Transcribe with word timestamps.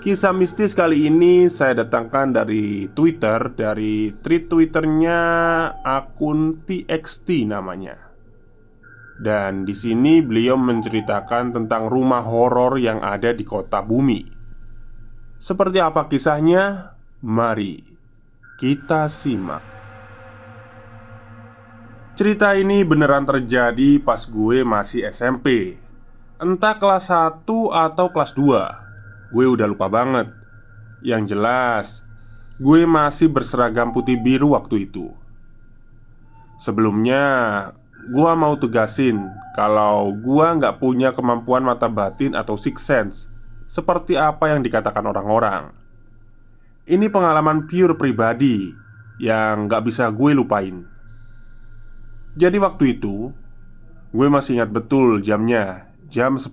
Kisah 0.00 0.32
mistis 0.32 0.72
kali 0.72 1.12
ini 1.12 1.44
saya 1.52 1.84
datangkan 1.84 2.32
dari 2.32 2.88
Twitter 2.88 3.52
Dari 3.52 4.16
tweet 4.24 4.48
Twitternya 4.48 5.20
akun 5.84 6.64
TXT 6.64 7.44
namanya. 7.44 8.08
Dan 9.20 9.68
di 9.68 9.76
sini 9.76 10.24
beliau 10.24 10.56
menceritakan 10.56 11.52
tentang 11.52 11.92
rumah 11.92 12.24
horor 12.24 12.80
yang 12.80 13.04
ada 13.04 13.36
di 13.36 13.44
kota 13.44 13.84
bumi. 13.84 14.24
Seperti 15.36 15.76
apa 15.84 16.08
kisahnya? 16.08 16.96
Mari 17.20 17.84
kita 18.56 19.04
simak. 19.12 19.60
Cerita 22.16 22.56
ini 22.56 22.80
beneran 22.88 23.28
terjadi 23.28 24.00
pas 24.00 24.24
gue 24.24 24.64
masih 24.64 25.04
SMP 25.08 25.76
Entah 26.40 26.76
kelas 26.80 27.12
1 27.12 27.44
atau 27.48 28.06
kelas 28.12 28.32
2 28.36 28.89
Gue 29.30 29.46
udah 29.46 29.66
lupa 29.70 29.86
banget. 29.86 30.30
Yang 31.00 31.22
jelas 31.34 31.86
Gue 32.60 32.84
masih 32.84 33.32
berseragam 33.32 33.88
putih 33.94 34.20
biru 34.20 34.52
waktu 34.52 34.90
itu. 34.90 35.14
Sebelumnya 36.60 37.24
Gue 38.10 38.32
mau 38.36 38.58
tugasin 38.58 39.30
Kalau 39.56 40.12
gue 40.12 40.46
nggak 40.60 40.82
punya 40.82 41.16
kemampuan 41.16 41.64
mata 41.64 41.88
batin 41.88 42.36
atau 42.36 42.58
six 42.58 42.84
sense 42.84 43.32
Seperti 43.64 44.18
apa 44.18 44.50
yang 44.50 44.60
dikatakan 44.60 45.06
orang-orang. 45.06 45.72
Ini 46.84 47.06
pengalaman 47.08 47.64
pure 47.70 47.96
pribadi 47.96 48.74
Yang 49.22 49.54
nggak 49.70 49.82
bisa 49.86 50.10
gue 50.12 50.30
lupain. 50.34 50.84
Jadi 52.34 52.58
waktu 52.58 52.98
itu 52.98 53.32
Gue 54.10 54.26
masih 54.26 54.60
ingat 54.60 54.74
betul 54.74 55.22
jamnya 55.22 55.86
Jam 56.10 56.34
10 56.34 56.50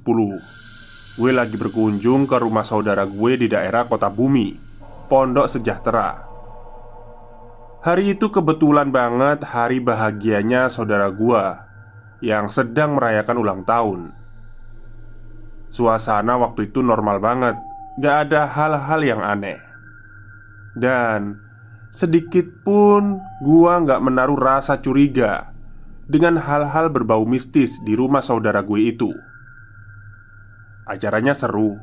Gue 1.17 1.33
lagi 1.33 1.57
berkunjung 1.57 2.29
ke 2.29 2.37
rumah 2.37 2.61
saudara 2.61 3.01
gue 3.09 3.41
di 3.41 3.49
daerah 3.49 3.89
kota 3.89 4.05
bumi 4.05 4.53
Pondok 5.09 5.49
Sejahtera. 5.49 6.29
Hari 7.81 8.13
itu 8.13 8.29
kebetulan 8.29 8.93
banget 8.93 9.41
hari 9.41 9.81
bahagianya 9.81 10.69
saudara 10.69 11.09
gue 11.09 11.41
Yang 12.21 12.61
sedang 12.61 13.01
merayakan 13.01 13.37
ulang 13.41 13.61
tahun. 13.65 14.13
Suasana 15.73 16.37
waktu 16.37 16.69
itu 16.69 16.85
normal 16.85 17.17
banget 17.17 17.57
Gak 17.97 18.29
ada 18.29 18.45
hal-hal 18.45 19.01
yang 19.01 19.21
aneh. 19.25 19.57
Dan 20.77 21.41
Sedikit 21.89 22.45
pun 22.61 23.17
gua 23.41 23.81
nggak 23.81 24.05
menaruh 24.05 24.37
rasa 24.37 24.77
curiga 24.77 25.49
Dengan 26.05 26.37
hal-hal 26.37 26.93
berbau 26.93 27.25
mistis 27.25 27.81
di 27.81 27.97
rumah 27.97 28.21
saudara 28.21 28.61
gue 28.61 28.93
itu 28.93 29.09
Acaranya 30.87 31.35
seru, 31.35 31.75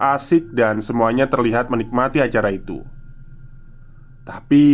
asik, 0.00 0.56
dan 0.56 0.80
semuanya 0.80 1.28
terlihat 1.28 1.68
menikmati 1.68 2.24
acara 2.24 2.48
itu. 2.48 2.80
Tapi, 4.24 4.64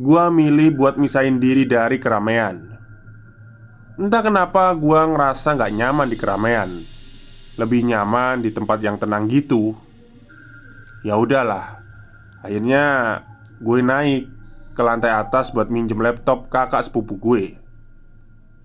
gua 0.00 0.32
milih 0.32 0.72
buat 0.72 0.96
misahin 0.96 1.36
diri 1.36 1.68
dari 1.68 2.00
keramaian. 2.00 2.80
Entah 4.00 4.24
kenapa 4.24 4.72
gua 4.72 5.04
ngerasa 5.04 5.52
nggak 5.52 5.72
nyaman 5.76 6.08
di 6.08 6.16
keramaian. 6.16 6.70
Lebih 7.60 7.92
nyaman 7.92 8.40
di 8.40 8.52
tempat 8.52 8.80
yang 8.80 8.96
tenang 8.96 9.28
gitu. 9.28 9.76
Ya 11.04 11.20
udahlah. 11.20 11.80
Akhirnya 12.40 13.20
gue 13.58 13.80
naik 13.82 14.30
ke 14.76 14.82
lantai 14.84 15.10
atas 15.10 15.50
buat 15.50 15.66
minjem 15.66 15.98
laptop 15.98 16.46
kakak 16.46 16.86
sepupu 16.86 17.18
gue. 17.18 17.58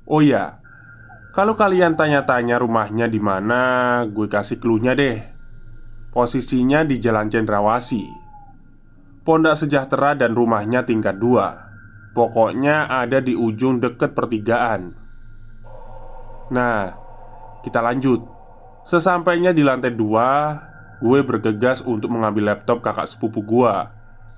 Oh 0.05 0.21
ya, 0.21 0.60
kalau 1.31 1.55
kalian 1.55 1.95
tanya-tanya 1.95 2.59
rumahnya 2.59 3.07
di 3.07 3.23
mana, 3.23 4.03
gue 4.03 4.27
kasih 4.27 4.59
clue-nya 4.59 4.91
deh. 4.91 5.23
Posisinya 6.11 6.83
di 6.83 6.99
Jalan 6.99 7.31
Cendrawasi. 7.31 8.03
Pondak 9.23 9.55
Sejahtera 9.55 10.11
dan 10.11 10.35
rumahnya 10.35 10.83
tingkat 10.83 11.15
dua. 11.15 11.71
Pokoknya 12.11 12.91
ada 12.91 13.23
di 13.23 13.31
ujung 13.31 13.79
deket 13.79 14.11
pertigaan. 14.11 14.91
Nah, 16.51 16.91
kita 17.63 17.79
lanjut. 17.79 18.27
Sesampainya 18.83 19.55
di 19.55 19.63
lantai 19.63 19.95
dua, 19.95 20.59
gue 20.99 21.23
bergegas 21.23 21.79
untuk 21.87 22.11
mengambil 22.11 22.51
laptop 22.51 22.83
kakak 22.83 23.07
sepupu 23.07 23.39
gue 23.39 23.73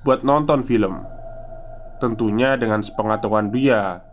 buat 0.06 0.22
nonton 0.22 0.62
film. 0.62 1.02
Tentunya 1.98 2.54
dengan 2.54 2.86
sepengetahuan 2.86 3.50
dia 3.50 4.13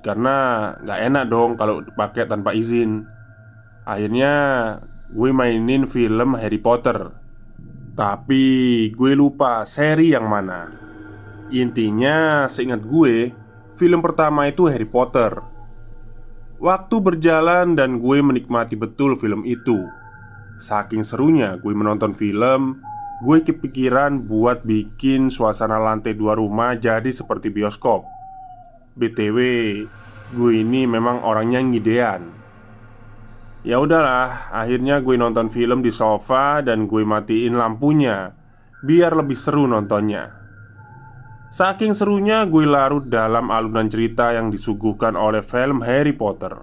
karena 0.00 0.70
nggak 0.80 1.00
enak 1.12 1.24
dong 1.28 1.50
kalau 1.60 1.84
pakai 1.84 2.28
tanpa 2.28 2.56
izin. 2.56 3.04
Akhirnya 3.84 4.34
gue 5.12 5.30
mainin 5.32 5.84
film 5.88 6.36
Harry 6.36 6.60
Potter. 6.60 7.16
Tapi 7.96 8.44
gue 8.94 9.12
lupa 9.12 9.66
seri 9.68 10.16
yang 10.16 10.30
mana. 10.30 10.70
Intinya 11.50 12.46
seingat 12.46 12.86
gue 12.86 13.34
Film 13.80 14.04
pertama 14.04 14.44
itu 14.44 14.68
Harry 14.68 14.84
Potter. 14.84 15.40
Waktu 16.60 17.00
berjalan 17.00 17.72
dan 17.72 17.96
gue 17.96 18.20
menikmati 18.20 18.76
betul 18.76 19.16
film 19.16 19.40
itu. 19.48 19.88
Saking 20.60 21.00
serunya 21.00 21.56
gue 21.56 21.72
menonton 21.72 22.12
film 22.12 22.84
Gue 23.24 23.40
kepikiran 23.40 24.28
buat 24.28 24.68
bikin 24.68 25.32
suasana 25.32 25.80
lantai 25.80 26.12
dua 26.12 26.36
rumah 26.36 26.76
jadi 26.76 27.08
seperti 27.08 27.48
bioskop 27.48 28.04
BTW, 28.98 29.38
gue 30.34 30.52
ini 30.54 30.86
memang 30.86 31.22
orangnya 31.22 31.62
ngidean. 31.62 32.22
Ya 33.60 33.76
udahlah, 33.76 34.48
akhirnya 34.54 35.04
gue 35.04 35.20
nonton 35.20 35.52
film 35.52 35.84
di 35.84 35.92
sofa 35.92 36.64
dan 36.64 36.88
gue 36.88 37.04
matiin 37.04 37.60
lampunya 37.60 38.32
biar 38.80 39.12
lebih 39.12 39.36
seru 39.36 39.68
nontonnya. 39.68 40.32
Saking 41.50 41.92
serunya 41.92 42.46
gue 42.46 42.62
larut 42.64 43.10
dalam 43.10 43.50
alunan 43.50 43.90
cerita 43.90 44.32
yang 44.32 44.54
disuguhkan 44.54 45.18
oleh 45.18 45.42
film 45.42 45.82
Harry 45.82 46.14
Potter. 46.14 46.54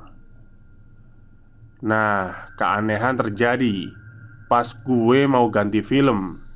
Nah, 1.84 2.56
keanehan 2.58 3.20
terjadi 3.20 3.94
pas 4.48 4.66
gue 4.74 5.28
mau 5.28 5.46
ganti 5.52 5.84
film. 5.84 6.47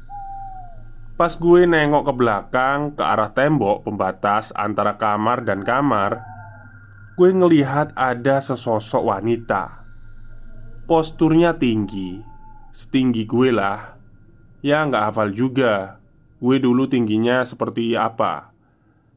Pas 1.21 1.37
gue 1.37 1.69
nengok 1.69 2.09
ke 2.09 2.13
belakang 2.17 2.97
ke 2.97 3.03
arah 3.05 3.29
tembok 3.29 3.85
pembatas 3.85 4.49
antara 4.57 4.97
kamar 4.97 5.45
dan 5.45 5.61
kamar 5.61 6.25
gue 7.13 7.29
ngelihat 7.29 7.93
ada 7.93 8.41
sesosok 8.41 9.05
wanita. 9.05 9.85
Posturnya 10.89 11.53
tinggi, 11.61 12.17
setinggi 12.73 13.29
gue 13.29 13.53
lah. 13.53 14.01
Ya 14.65 14.81
nggak 14.81 15.13
hafal 15.13 15.29
juga 15.29 16.01
Gue 16.41 16.57
dulu 16.57 16.89
tingginya 16.89 17.45
seperti 17.45 17.93
apa 17.93 18.53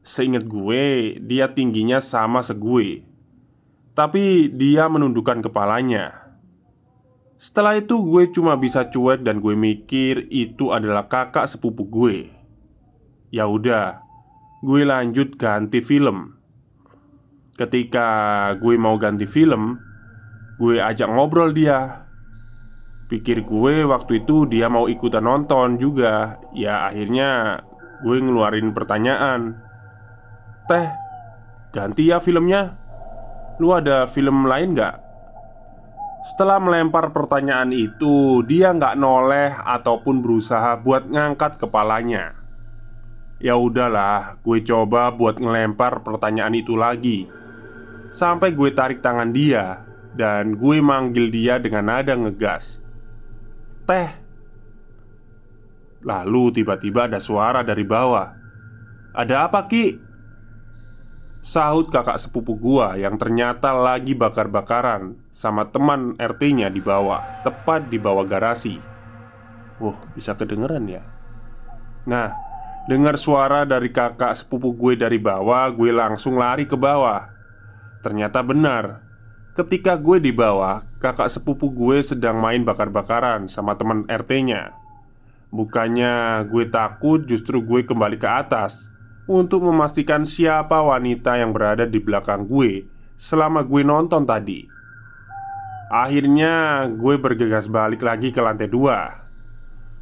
Seingat 0.05 0.45
gue, 0.45 1.17
dia 1.21 1.53
tingginya 1.53 1.97
sama 2.01 2.41
segue 2.41 3.05
Tapi 3.93 4.49
dia 4.53 4.89
menundukkan 4.89 5.41
kepalanya 5.45 6.24
Setelah 7.35 7.75
itu 7.79 7.99
gue 7.99 8.31
cuma 8.31 8.55
bisa 8.55 8.87
cuek 8.87 9.23
dan 9.23 9.43
gue 9.43 9.53
mikir 9.53 10.31
itu 10.31 10.71
adalah 10.71 11.11
kakak 11.11 11.51
sepupu 11.51 11.87
gue. 11.87 12.31
Ya 13.31 13.45
udah, 13.49 13.99
gue 14.63 14.81
lanjut 14.87 15.35
ganti 15.35 15.83
film. 15.83 16.39
Ketika 17.55 18.07
gue 18.59 18.75
mau 18.75 18.99
ganti 18.99 19.27
film 19.27 19.79
Gue 20.55 20.79
ajak 20.79 21.11
ngobrol 21.11 21.51
dia. 21.51 22.07
Pikir 23.11 23.43
gue 23.43 23.83
waktu 23.83 24.23
itu 24.23 24.47
dia 24.47 24.71
mau 24.71 24.87
ikutan 24.87 25.27
nonton 25.27 25.75
juga. 25.75 26.39
Ya 26.55 26.87
akhirnya 26.87 27.59
gue 28.01 28.17
ngeluarin 28.23 28.71
pertanyaan 28.71 29.59
Teh, 30.65 30.89
ganti 31.69 32.09
ya 32.09 32.17
filmnya? 32.17 32.73
Lu 33.61 33.69
ada 33.69 34.09
film 34.09 34.49
lain 34.49 34.73
gak? 34.73 34.97
Setelah 36.25 36.57
melempar 36.57 37.13
pertanyaan 37.13 37.69
itu 37.69 38.41
Dia 38.49 38.73
nggak 38.73 38.97
noleh 38.97 39.53
ataupun 39.61 40.25
berusaha 40.25 40.73
buat 40.81 41.05
ngangkat 41.05 41.61
kepalanya. 41.61 42.33
Ya 43.37 43.53
udahlah, 43.61 44.41
gue 44.41 44.63
coba 44.65 45.13
buat 45.13 45.37
ngelempar 45.37 46.01
pertanyaan 46.01 46.57
itu 46.57 46.73
lagi. 46.73 47.29
Sampai 48.09 48.57
gue 48.57 48.73
tarik 48.73 49.05
tangan 49.05 49.29
dia 49.29 49.85
Dan 50.15 50.57
gue 50.57 50.81
manggil 50.81 51.29
dia 51.29 51.61
dengan 51.61 51.93
nada 51.93 52.17
ngegas. 52.17 52.81
Teh. 53.85 54.09
Lalu 56.01 56.61
tiba-tiba 56.61 57.05
ada 57.05 57.21
suara 57.21 57.61
dari 57.61 57.85
bawah. 57.85 58.33
Ada 59.13 59.45
apa 59.45 59.69
Ki? 59.69 59.93
Sahut 61.45 61.93
kakak 61.93 62.17
sepupu 62.17 62.57
gua 62.57 62.97
yang 62.97 63.21
ternyata 63.21 63.69
lagi 63.69 64.17
bakar-bakaran 64.17 65.13
Sama 65.29 65.69
teman 65.69 66.17
RT-nya 66.17 66.73
di 66.73 66.81
bawah 66.81 67.21
Tepat 67.45 67.85
di 67.93 68.01
bawah 68.01 68.25
garasi. 68.25 68.81
Wah 69.77 69.93
bisa 70.17 70.33
kedengeran 70.33 70.89
ya? 70.89 71.05
Nah 72.09 72.33
Dengar 72.89 73.21
suara 73.21 73.61
dari 73.61 73.93
kakak 73.93 74.33
sepupu 74.33 74.73
gue 74.73 74.97
dari 74.97 75.21
bawah 75.21 75.69
Gue 75.69 75.93
langsung 75.93 76.41
lari 76.41 76.65
ke 76.65 76.73
bawah. 76.73 77.29
Ternyata 78.01 78.41
benar 78.41 79.05
Ketika 79.53 80.01
gue 80.01 80.17
di 80.17 80.33
bawah, 80.33 80.83
kakak 80.97 81.29
sepupu 81.29 81.69
gue 81.71 82.01
sedang 82.01 82.41
main 82.41 82.65
bakar-bakaran 82.67 83.47
sama 83.47 83.79
teman 83.79 84.03
RT-nya. 84.03 84.75
Bukannya 85.47 86.43
gue 86.51 86.67
takut, 86.67 87.23
justru 87.23 87.63
gue 87.63 87.87
kembali 87.87 88.19
ke 88.19 88.27
atas 88.27 88.91
untuk 89.25 89.65
memastikan 89.65 90.25
siapa 90.25 90.81
wanita 90.81 91.37
yang 91.41 91.49
berada 91.49 91.89
di 91.89 91.97
belakang 91.97 92.45
gue 92.45 92.85
selama 93.17 93.65
gue 93.65 93.81
nonton 93.81 94.25
tadi. 94.25 94.65
Akhirnya, 95.89 96.85
gue 96.89 97.15
bergegas 97.21 97.69
balik 97.69 98.01
lagi 98.01 98.33
ke 98.33 98.41
lantai 98.41 98.69
dua. 98.69 99.25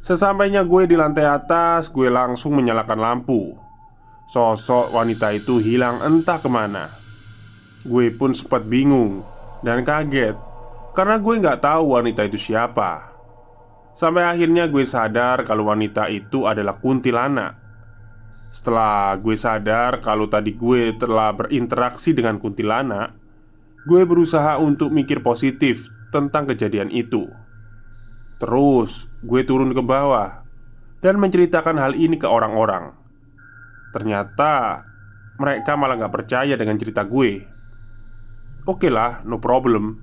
Sesampainya 0.04 0.64
gue 0.64 0.84
di 0.84 0.96
lantai 0.96 1.24
atas, 1.24 1.88
gue 1.88 2.08
langsung 2.12 2.56
menyalakan 2.56 3.00
lampu. 3.00 3.56
Sosok 4.28 4.92
wanita 4.92 5.32
itu 5.32 5.60
hilang 5.60 6.00
entah 6.00 6.40
ke 6.40 6.48
mana. 6.48 6.92
Gue 7.84 8.08
pun 8.12 8.32
sempat 8.32 8.64
bingung 8.64 9.20
dan 9.60 9.84
kaget 9.84 10.36
karena 10.96 11.16
gue 11.20 11.34
nggak 11.40 11.60
tahu 11.60 11.96
wanita 11.96 12.24
itu 12.28 12.36
siapa. 12.36 13.12
Sampai 13.96 14.28
akhirnya 14.28 14.68
gue 14.68 14.84
sadar 14.84 15.44
kalau 15.48 15.68
wanita 15.68 16.08
itu 16.12 16.44
adalah 16.48 16.80
kuntilanak. 16.80 17.63
Setelah 18.54 19.18
gue 19.18 19.34
sadar 19.34 19.98
kalau 19.98 20.30
tadi 20.30 20.54
gue 20.54 20.94
telah 20.94 21.34
berinteraksi 21.34 22.14
dengan 22.14 22.38
kuntilanak, 22.38 23.10
gue 23.82 24.06
berusaha 24.06 24.62
untuk 24.62 24.94
mikir 24.94 25.26
positif 25.26 25.90
tentang 26.14 26.46
kejadian 26.46 26.86
itu. 26.94 27.26
Terus 28.38 29.10
gue 29.26 29.42
turun 29.42 29.74
ke 29.74 29.82
bawah 29.82 30.46
dan 31.02 31.18
menceritakan 31.18 31.82
hal 31.82 31.98
ini 31.98 32.14
ke 32.14 32.30
orang-orang. 32.30 32.94
Ternyata 33.90 34.86
mereka 35.34 35.74
malah 35.74 36.06
gak 36.06 36.14
percaya 36.14 36.54
dengan 36.54 36.78
cerita 36.78 37.02
gue. 37.02 37.50
Oke 38.70 38.86
lah, 38.88 39.26
no 39.28 39.42
problem 39.44 40.00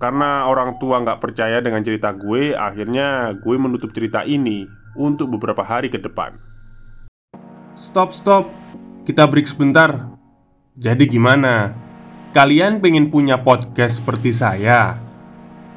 Karena 0.00 0.48
orang 0.48 0.80
tua 0.80 1.04
nggak 1.04 1.20
percaya 1.20 1.60
dengan 1.60 1.84
cerita 1.84 2.16
gue 2.16 2.56
Akhirnya 2.56 3.36
gue 3.36 3.56
menutup 3.60 3.92
cerita 3.92 4.24
ini 4.24 4.64
Untuk 4.96 5.36
beberapa 5.36 5.60
hari 5.60 5.92
ke 5.92 6.00
depan 6.00 6.53
Stop, 7.74 8.14
stop. 8.14 8.54
Kita 9.02 9.26
break 9.26 9.50
sebentar. 9.50 10.14
Jadi 10.78 11.10
gimana? 11.10 11.74
Kalian 12.30 12.78
pengen 12.78 13.10
punya 13.10 13.42
podcast 13.42 13.98
seperti 13.98 14.30
saya? 14.30 14.94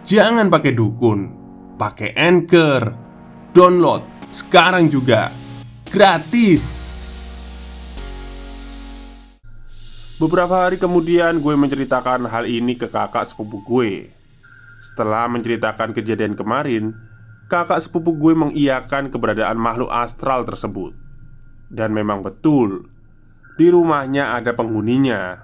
Jangan 0.06 0.46
pakai 0.54 0.78
dukun. 0.78 1.34
Pakai 1.74 2.14
Anchor. 2.14 2.94
Download 3.50 4.06
sekarang 4.30 4.94
juga. 4.94 5.34
Gratis. 5.90 6.86
Beberapa 10.22 10.70
hari 10.70 10.78
kemudian 10.78 11.42
gue 11.42 11.56
menceritakan 11.58 12.30
hal 12.30 12.46
ini 12.46 12.78
ke 12.78 12.94
kakak 12.94 13.26
sepupu 13.26 13.66
gue. 13.66 14.14
Setelah 14.86 15.26
menceritakan 15.26 15.98
kejadian 15.98 16.38
kemarin 16.38 16.94
Kakak 17.50 17.82
sepupu 17.82 18.14
gue 18.14 18.38
mengiyakan 18.38 19.08
keberadaan 19.08 19.56
makhluk 19.56 19.88
astral 19.88 20.44
tersebut 20.44 21.06
Dan 21.68 21.92
memang 21.92 22.24
betul 22.24 22.88
Di 23.60 23.68
rumahnya 23.68 24.36
ada 24.36 24.56
penghuninya 24.56 25.44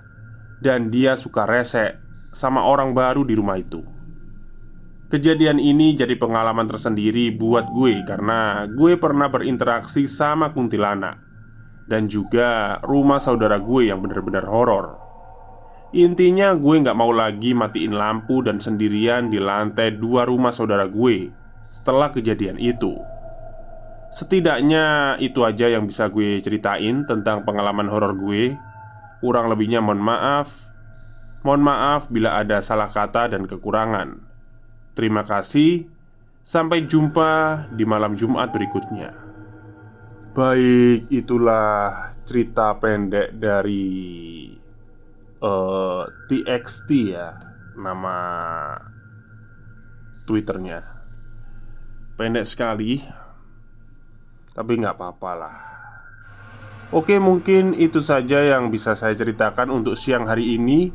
Dan 0.63 0.87
dia 0.87 1.19
suka 1.19 1.43
resek 1.43 1.99
Sama 2.31 2.63
orang 2.63 2.95
baru 2.95 3.27
di 3.27 3.35
rumah 3.35 3.59
itu 3.59 3.83
Kejadian 5.11 5.61
ini 5.61 5.93
jadi 5.93 6.17
pengalaman 6.17 6.65
tersendiri 6.65 7.29
buat 7.35 7.69
gue 7.69 8.01
Karena 8.07 8.65
gue 8.65 8.97
pernah 8.97 9.29
berinteraksi 9.29 10.09
sama 10.09 10.49
kuntilanak 10.55 11.33
dan 11.87 12.07
juga 12.07 12.79
rumah 12.83 13.19
saudara 13.19 13.59
gue 13.59 13.91
yang 13.91 13.99
benar-benar 13.99 14.47
horor. 14.47 14.99
Intinya 15.93 16.57
gue 16.57 16.81
nggak 16.81 16.97
mau 16.97 17.13
lagi 17.13 17.53
matiin 17.53 17.93
lampu 17.93 18.41
dan 18.41 18.57
sendirian 18.57 19.29
di 19.29 19.37
lantai 19.37 19.93
dua 19.93 20.25
rumah 20.25 20.49
saudara 20.49 20.89
gue 20.89 21.29
setelah 21.69 22.09
kejadian 22.09 22.57
itu. 22.57 22.97
Setidaknya 24.13 25.17
itu 25.17 25.41
aja 25.41 25.65
yang 25.73 25.89
bisa 25.89 26.05
gue 26.13 26.37
ceritain 26.37 27.01
tentang 27.09 27.41
pengalaman 27.41 27.89
horor 27.89 28.13
gue. 28.13 28.53
Kurang 29.25 29.49
lebihnya 29.49 29.81
mohon 29.81 30.05
maaf. 30.05 30.69
Mohon 31.41 31.63
maaf 31.65 32.01
bila 32.13 32.37
ada 32.37 32.61
salah 32.61 32.93
kata 32.93 33.33
dan 33.33 33.49
kekurangan. 33.49 34.21
Terima 34.93 35.25
kasih. 35.25 35.89
Sampai 36.45 36.85
jumpa 36.85 37.65
di 37.73 37.89
malam 37.89 38.13
Jumat 38.13 38.53
berikutnya. 38.53 39.17
Baik, 40.37 41.09
itulah 41.09 42.13
cerita 42.29 42.77
pendek 42.77 43.33
dari 43.33 43.93
uh, 45.43 46.03
eh, 46.03 46.03
TXT 46.29 46.89
ya 47.13 47.29
Nama 47.73 48.17
Twitternya 50.23 50.79
Pendek 52.15 52.45
sekali 52.47 53.22
Tapi 54.53 54.71
nggak 54.77 54.95
apa-apa 54.97 55.31
lah. 55.33 55.57
Oke 56.93 57.17
mungkin 57.17 57.73
itu 57.73 58.05
saja 58.05 58.41
yang 58.41 58.69
bisa 58.69 58.93
saya 58.93 59.17
ceritakan 59.17 59.73
untuk 59.73 59.97
siang 59.97 60.29
hari 60.29 60.57
ini. 60.57 60.93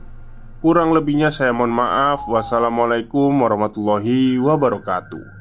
Kurang 0.58 0.94
lebihnya 0.94 1.30
saya 1.30 1.54
mohon 1.54 1.74
maaf. 1.74 2.26
Wassalamualaikum 2.26 3.30
warahmatullahi 3.34 4.38
wabarakatuh 4.42 5.37